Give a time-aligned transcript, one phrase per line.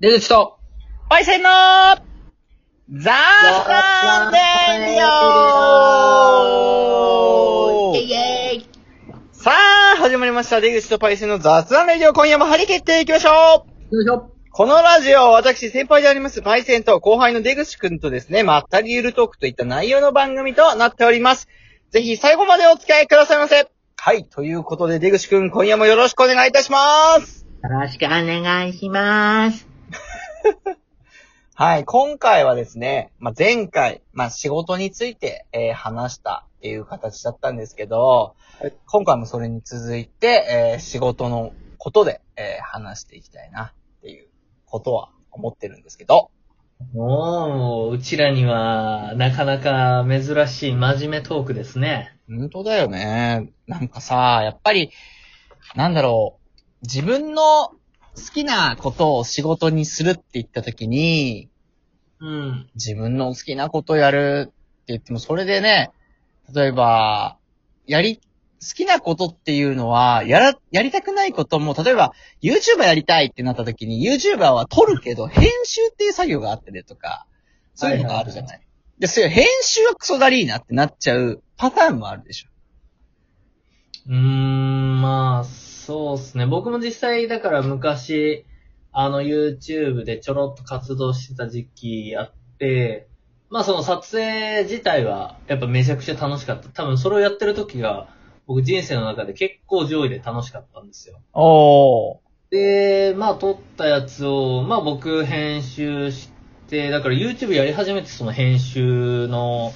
[0.00, 0.60] 出口と、
[1.08, 2.04] パイセンのザー
[3.66, 5.08] サンデーリオ
[9.32, 10.60] さあ、始まりました。
[10.60, 12.12] 出口とパイセンの雑談レディオ。
[12.12, 14.30] 今夜も張り切っていきましょうよいしょ。
[14.52, 21.48] このラジオ、私、先輩であります、パイセンと後輩の出口くんとですね、まったりゆるトークといった内容の番組となっております。
[21.90, 23.66] ぜひ最後までお付き合いくださいませ。
[23.96, 27.44] はい、ということで、出口くん、今夜もよろしくお願いいたします。
[27.64, 29.67] よろしくお願いします。
[31.54, 44.28] はい、今回はですね、まあ、前回、まあ、仕事について、えー話したっていう形だったんですけど、はい今回もそれに続いて、えー仕事のことで、えー話していきたいなっていう
[44.66, 46.30] ことは思ってるんですけど、
[46.94, 52.16] もう、うちらには、なかなか珍しい真面目トークですね。
[52.28, 53.50] 本当だよね。
[53.66, 54.92] なんかさ、やっぱり、
[55.74, 56.48] なんだろう、
[56.82, 57.72] 自分の
[58.18, 61.48] 好きなことを仕事にするって言った時に、
[62.20, 62.70] うん。
[62.74, 64.52] 自分の好きなことをやるって
[64.88, 65.90] 言っても、それでね、
[66.52, 67.38] 例えば、
[67.86, 68.20] やり、好
[68.74, 77.26] きなことっていうのは、やら、やりたくないことも、例えば、YouTuber やりたいってなった時に、YouTuber は撮るけど、 編集っていう作業があったりとか、
[77.74, 78.60] そういうのがあるじゃない。
[78.98, 82.48] で、そういう編集はクソだりーなってなっちゃうパターンもあるでしょ。
[84.08, 86.44] うーん、まあ、そうっすね。
[86.44, 88.44] 僕も実際、だから昔、
[88.92, 93.08] あの YouTube でちょろっと活動してた時期あって、
[93.48, 96.68] まあその撮影自体はやっぱめちゃくちゃ楽しかった。
[96.68, 98.10] 多分それをやってる時が
[98.46, 101.22] 僕人生の中で結構上位で楽しかったんですよ。
[101.32, 102.18] おー。
[102.50, 106.30] で、まあ撮ったやつを、まあ僕編集し
[106.68, 109.72] て、だから YouTube やり始めてその編集の、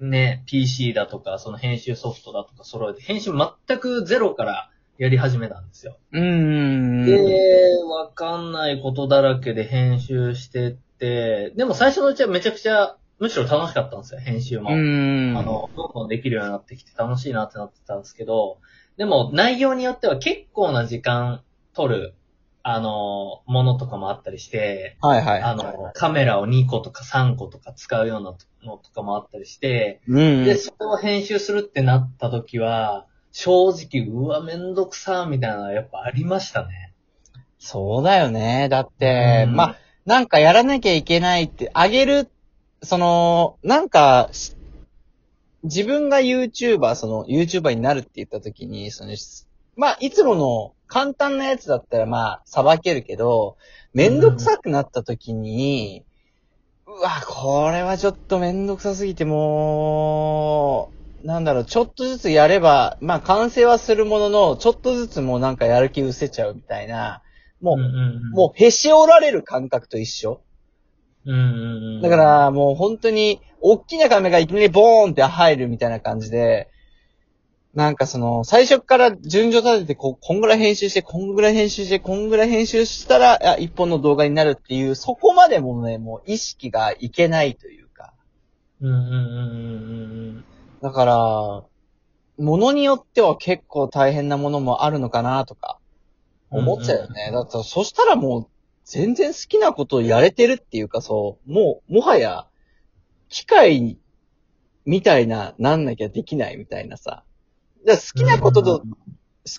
[0.00, 5.98] ね、PC だとか、その編集ソフトだとか揃えて、編集全くゼロからやり始めたんですよ。
[6.12, 7.04] うーん。
[7.04, 14.70] で、わかんないことだらけで編集してって、でも最初のうちはめちゃくちゃ、むしろ楽しかったんですよ、編集も。
[14.70, 15.38] うーん。
[15.38, 18.58] あの、どんどんできるようになってきて楽しいなってなってたんですけど、
[18.96, 21.42] でも内容によっては結構な時間
[21.74, 22.14] 取る、
[22.62, 25.42] あの、ものとかもあったりして、はいはい。
[25.42, 30.44] あの、カメラを2個とか3個とか使うようなのとかもあったりして、うん。
[30.44, 33.06] で、それを編集するってなった時は、
[33.36, 36.92] 正直、うわ、めんどくさ、みたいなのはやっぱありましたね。
[37.58, 38.68] そうだよね。
[38.70, 42.30] だって、うんまあ、なんかやらなきゃいけないって、あげる、
[42.84, 44.54] その、なんか、し
[45.64, 49.16] 自分が YouTuber、その YouTuber になるって言った時に、その、
[49.74, 53.56] まあ、いつもの簡単なやつだったらまあ、さばけるけど、
[53.92, 56.04] めんどくさくなった時に、
[56.86, 67.22] うわ、これはちょっとめんどくさすぎてもう、なんだろう、ちょっとずつやれば、まあ完成はするものの、ちょっとずつもうなんかやる気失せちゃうみたいな、
[67.62, 70.42] もう、うんうんうんもうへし折られる感覚と一緒。
[71.24, 71.40] うんうん
[71.96, 72.02] うん。
[72.02, 76.68] だか、らもう本当に、大きなカメがいきなりボーンって入るみたいな感じで、
[77.72, 88.12] なんかその、最初から順序立てて、こう、こんぐらい編集して、こんぐらい編集して、こんぐらい編集したら、あ、一本の動画になるっていう、そこまでもね、もう意識がいけないというか。
[88.82, 90.44] うんうんうんうんうん
[90.84, 91.16] だから、
[92.36, 95.78] ものによっては結構大変なものもあるのかなとか、
[96.50, 97.30] 思っちゃうよね。
[97.32, 98.46] だって、そしたらもう、
[98.84, 102.46] 全然好きなことをやれてるっていうか、そう、もう、もはや、
[103.30, 103.98] 機械
[104.84, 107.24] みたいな、なんなきゃできないみたいなさ。
[107.86, 108.86] だ好きなことと、好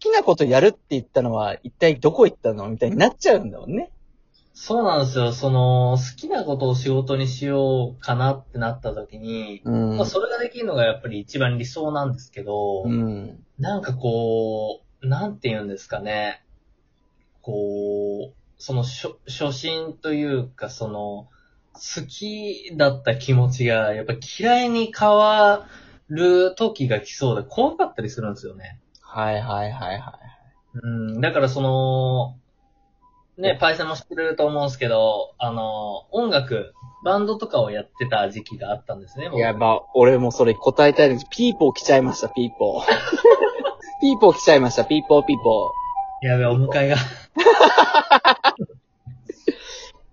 [0.00, 3.92] きなことやるって言ったのは、一体どこ行ったのみたいになっちゃうんだもんね。
[4.54, 5.32] そうなんですよ。
[5.32, 9.96] その、好きなことを仕事にしようかなってなった時に、うん。
[9.96, 13.44] まあそれができるのがやっぱり一番理想なんですけど、うん。
[13.58, 16.44] なんかこう、なんて言うんですかね。
[17.40, 21.28] こう、その初初心というか、その、
[21.74, 25.66] 好きだった気持ちが、やっぱ嫌いに変わ
[26.08, 28.78] る時が来そうで怖かったりするんですよね。
[29.00, 30.12] はいはいはいはい。
[30.74, 32.36] うん、だからその、
[33.42, 36.74] ね、パイセンも知ってると思うんですけど、あの、音楽、
[37.04, 39.28] バンドとかをやってた時期があったんですね。
[39.28, 41.26] 僕いや、まあ、俺もそれ答えたいです。
[41.28, 42.82] ピーポー来ちゃいました、ピーポー。
[44.00, 46.26] ピーポー来ちゃいました、ピーポーピーポー。
[46.26, 46.96] やべ、お迎えが。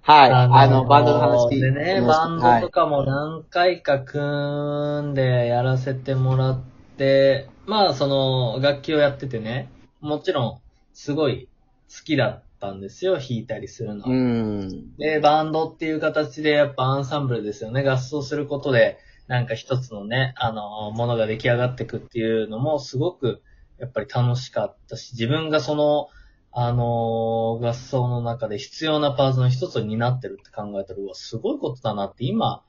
[0.00, 0.30] はい。
[0.30, 6.60] あのあの、バンドの話聞いでね、バンドとかも何回か組んでやらせてもらっ
[6.96, 9.70] て、まあ、その、楽器をやっててね、
[10.00, 10.58] もちろん、
[10.94, 11.46] すごい
[11.94, 14.04] 好きだったんですよ、弾いたりするの。
[14.06, 14.96] うん。
[14.96, 17.82] で、バンドっていう形でやっぱアンサンブルですよね。
[17.88, 23.42] 合奏することで、なんか一つのね、あの、ものが出来上がっていくっていうのもすごく、
[23.78, 26.08] やっぱり楽しかったし、自分がその、
[26.50, 32.62] あのー合奏の中で必要なパーツの一つになってるって考えたら、うわ、すごいことだなって今、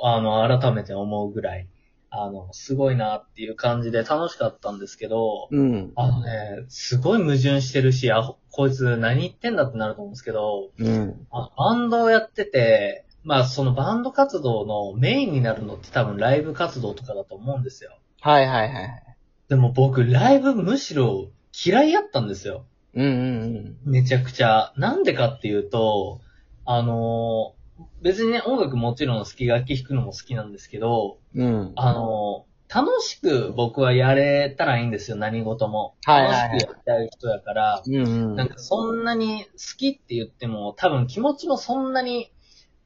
[0.00, 1.68] あの、改めて思うぐらい、
[2.10, 5.92] あの、すごいなっていう感じで楽しかったんですけど、うん。
[5.96, 11.26] あのね、すごい矛盾してるし、あ、こいつ何言ってんだってなると思うんですけど、うん。
[11.32, 17.98] あバンドをやってて、まあそのバンド活動のメインになるのって多分ライブ活動とかだと思うんですよ。
[18.20, 19.16] はいはいはい。
[19.48, 21.30] でも僕、ライブむしろ
[21.64, 22.64] 嫌いやったんですよ。
[22.94, 24.72] うんうんめちゃくちゃ。
[24.76, 26.20] なんでかっていうと、
[26.64, 27.64] あのー
[28.02, 31.46] 別にね、音楽もちろん好き、楽器弾くのも好きなんですけど、うん。
[31.46, 31.72] うん。
[31.74, 35.94] あのー楽しく僕はやれたらいいんですよ、何事も。
[36.04, 38.34] はいはいはい楽しくやりたい人やから、うんうん。
[38.36, 42.32] なんかそんなに好きって言っても、多分気持ちもそんなに、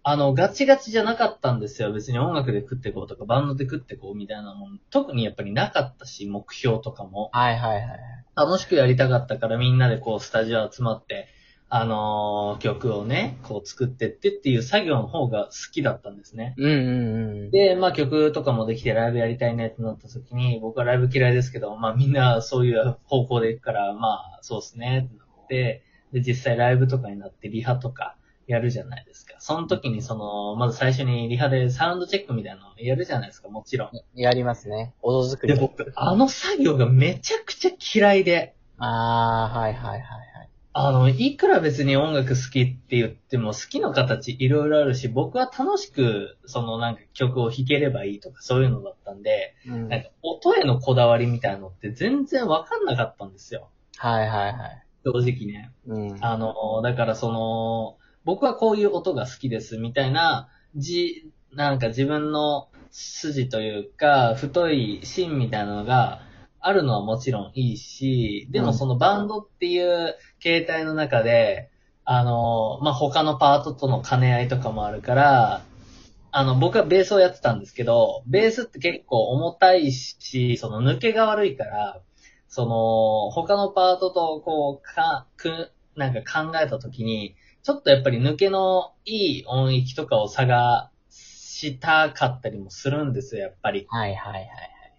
[0.03, 1.93] あの、ガチガチじゃなかったんですよ。
[1.93, 7.31] 別に音楽で食ってこうとか、バンドで食ってこうみたいなもん、特にやっぱりなかったし、目標とかも。
[7.33, 7.85] はいはいはい。
[8.37, 11.29] 楽しくやりたかったからみんなでこうスタジオ集まって、
[11.70, 16.55] あのー曲をね、こう作ってってっていう作業の方が好きだったんですね。
[16.56, 17.50] うんうんうん。
[17.50, 25.82] で、まあ曲とかもできてライブやりたいねってなった時に、僕はライブ嫌いですけど、まあみんなそういう方向で行くから、まあそうですねってなって、
[26.12, 28.17] で、実際ライブとかになってリハとか
[28.47, 29.35] やるじゃないですか。
[29.38, 33.91] その時にその、まず最初にリハでサウンドチェックみたいなのやるじゃないですか、もちろん。
[34.15, 34.94] やりますね。
[35.03, 35.61] 音作で、り。
[35.61, 40.28] 僕、あの作業がめちゃくちゃ嫌いで、あー、はいはいはいはい。
[40.81, 53.71] あの、いくら別に音楽好きって言っても好きの形いろいろあるし、僕は楽しく、そのなんか曲を弾ければいいとかそういうのだったんで、うんなんか音へのこだわりみたいなのって全然わかんなかったんですよ。
[53.97, 54.85] はいはいはい。
[55.05, 55.73] 正直ね。
[55.87, 56.25] うん。
[56.25, 66.23] あの、だからその、僕はこういう音が好きですみたいな、じ、なんか自分の筋というか、太い芯みたいなのが
[66.61, 71.70] あるのはもちろんいいし、でもそのバンドっていう形態の中で、
[72.05, 75.62] あの、まあ、他のパートとの兼ね合いとかもあるから、
[76.31, 82.00] あの、僕はベースをやってたんですけど、ベースって結構重たいし、その抜けが悪いから、
[82.49, 93.87] その、他のパートとこう、か、く、なんか考えたときに、ちょっとやっぱり抜けのいい音域とかを探したかったりもするんですよ、やっぱり。
[93.91, 94.49] はいはいはい。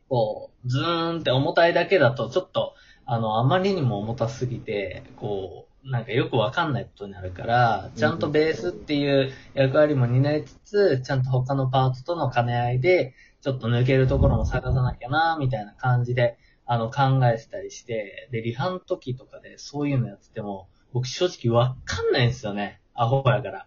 [0.09, 2.75] こう、ズーンって重たいだけだと、ちょっと、
[3.11, 22.79] あの、あまりにも重たすぎて、こう、なんかよくわかんないことになるから、ちゃんとベースっていう役割も担いつつ、ちゃんと他のパートとの兼ね合いで、ちょっと抜けるところも探さなきゃな、みたいな感じで、あの、考えてたりして、で、リハの時とかでそういうのやってても、僕正直わかんないんですよね。
[22.93, 23.65] アホやから。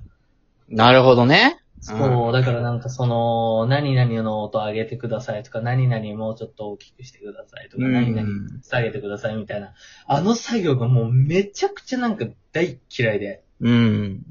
[0.68, 1.61] なるほどね。
[1.84, 8.28] そう、だからなんかその、何々の音上げてくださいとか、何々もうちょっと大きくしてくださいとか、うん何々
[8.62, 9.74] 下げてくださいみたいな。
[10.06, 13.42] あの作業がもうめちゃくちゃなんか大嫌いで。
[13.60, 14.22] うん。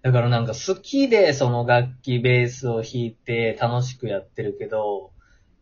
[0.00, 5.12] だからなんか好きでその楽器ベースを弾いて楽しくやってるけど、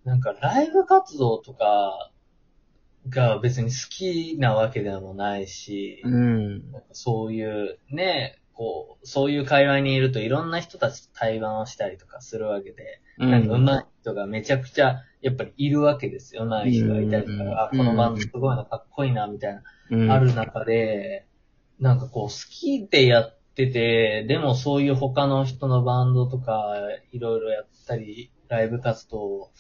[0.05, 2.12] なんかライブ活動とか
[3.09, 6.62] が別に好きなわけでもないし、うん。
[6.93, 16.44] そういうね、こう、そういう会話にいるといろんな人たちと対話をしたりとかするわけで、なんか上手い人がめちゃくちゃやっぱりいるわけですよ。
[16.44, 21.28] 上手い人がいたりとうんか、あ、このバンドすごいな、かっこいいな、みたいな、うんある中で、
[21.78, 26.75] なんかこう好きでやってて、でもそういう他の人のバンドとか
[27.12, 29.50] いろいろやったり、ライブ活動を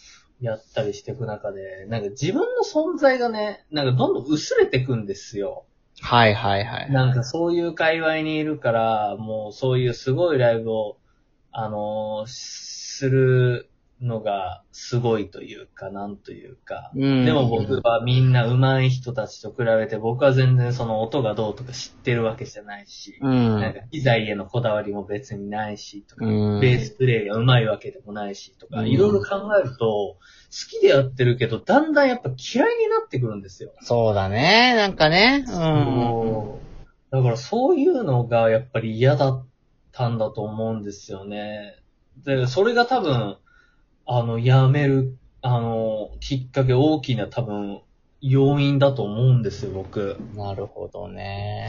[0.40, 5.66] やったりしていく中で、なんか自分の存在がね、なんかどんどん薄れていくんですよ。
[6.00, 6.90] はいはいはい。
[6.90, 10.98] なんかそういう界隈にいるから、もうそういうすごいライブを、
[11.52, 13.67] あのーする
[14.00, 16.92] のがすごいというか、なんというか。
[16.94, 23.60] うんでも僕はみんな上手い人たちと比べて、僕は全然その音がどうとか知ってるわけじゃないし、うん。
[23.60, 30.18] なんか機材へのこだわりも別にないし、とか、うんベースプレイが上手いわけでもないし、とか、うんいろいろ考えると、好
[30.70, 33.72] きでやってるけど、だんだんやっぱ嫌いになってくるんですよ。
[33.82, 34.74] そうだね。
[34.76, 35.44] なんかね。
[35.46, 36.58] うん。
[37.10, 39.46] だからそういうのがやっぱり嫌だっ
[39.92, 41.74] たんだと思うんですよね。
[42.24, 43.36] で、それが多分、
[44.10, 47.82] あの、やめる、あの、きっかけ大きな多分、
[48.22, 50.16] 要因だと思うんですよ、僕。
[50.34, 51.66] なるほどね。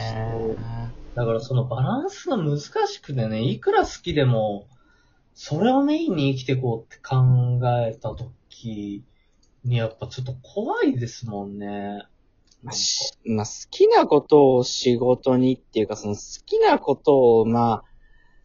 [1.14, 4.66] だからそのバランスが難しくてね、いくら好きでも、
[5.34, 9.04] それをメインに生きていこうって考えた時
[9.62, 12.06] にやっぱちょっと怖いですもんね。
[12.62, 17.84] まあしまあ、好きなことを仕事にっていうか、その好きなことを、まあ、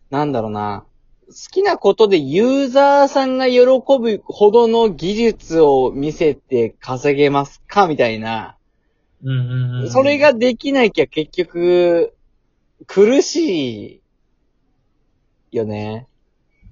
[0.10, 0.86] なんだろうな。
[1.28, 3.62] 好きなことでユーザーさんが喜
[4.00, 7.88] ぶほどの技術を見せて稼げますか？
[7.88, 8.58] みたいな
[9.24, 9.90] うんうんうん。
[9.90, 12.14] それ、ができなきゃ結局、
[12.86, 14.02] 苦し
[15.52, 16.08] いよね。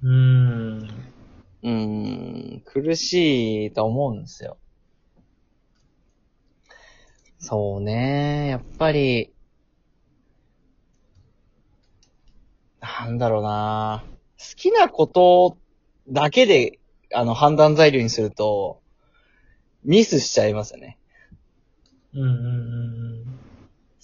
[0.04, 0.84] うん。
[1.64, 1.70] うー
[2.58, 4.58] ん、苦しいと思うんですよ。
[7.40, 9.34] そうね、やっぱり、
[12.82, 14.13] なんだろうな好
[14.56, 15.58] きなこと
[16.10, 16.80] だけで、
[17.14, 18.82] あの、判断材料にすると、
[19.84, 20.98] ミスしちゃいますよね。
[22.14, 23.04] うんうんうん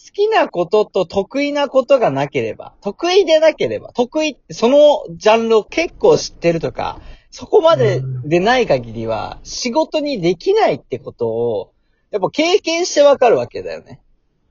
[0.10, 11.74] 好きなことと得意なことがなければ、得意でなければ、得意そのジャンルを結構知ってるとか、そこまででない限りは、仕事にできないってことを、
[12.12, 14.02] やっぱ経験してわかるわけだよね。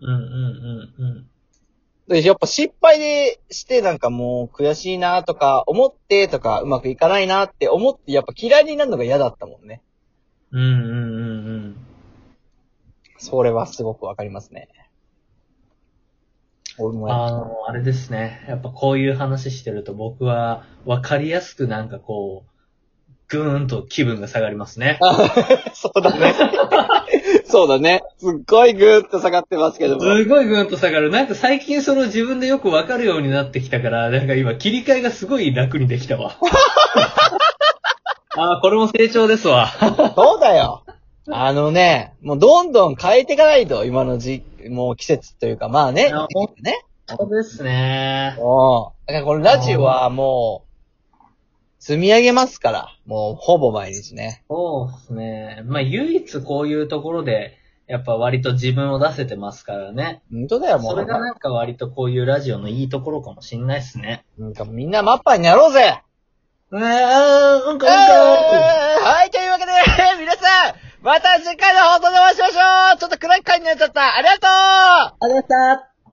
[0.00, 0.08] うん。
[0.08, 0.28] うんうん
[0.98, 1.30] うんうん。
[2.08, 9.82] でやっぱ失敗でしてなんかもう悔しいなとか思ってとかうまくいかないなって思ってやっぱ嫌いになるのが嫌だったもんね。
[10.50, 11.76] うんうんうんうん。
[13.18, 14.68] それはすごくわかりますね。
[16.78, 18.44] 俺もあの、あれですね。
[18.48, 22.57] やっぱこういう話してると僕は分かりやすくなんかこう、
[23.28, 24.98] ぐーんと気分が下がりますね。
[25.74, 26.34] そうだね。
[27.44, 28.02] そうだね。
[28.18, 30.00] すっごいぐーっと下がってますけども。
[30.00, 31.10] すごいぐーんと下がる。
[31.10, 36.36] なんか最近その自分でよく分かるようになってきたから、なんか今切り替えがすごい楽にできたわ。
[38.36, 39.68] ああ、これも成長ですわ。
[40.14, 40.84] そうだよ。
[41.30, 46.12] あのね、もうどんどん変えていかないと、今のじ、もう季節というか、まあね。
[46.62, 46.84] ね。
[47.06, 48.36] そうですね。
[48.38, 50.67] もう、だからこのラジオはもう、
[51.78, 54.44] 積み上げますから、もうほぼ毎日ね。
[54.48, 55.62] そうですね。
[55.66, 57.56] まあ唯一こういうところで、
[57.86, 60.22] やっぱ割と自分を出せてますからね。
[60.30, 60.92] 本当だよ、もう。
[60.92, 64.24] それがなんか割とこういうラジオのいいところかもしんないっすね。
[64.38, 66.02] なんかみんなマッパーになろうぜ
[66.70, 69.72] うーん、うんうんはい、というわけで、
[70.20, 75.97] 皆さん、また次回の放送でお会いしましょうちょっと暗い回になっちゃったありがとうありがとう